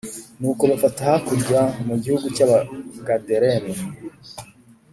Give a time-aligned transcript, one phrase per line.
[0.39, 3.73] Nuko bafata hakurya mu gihugu cy Abagadareni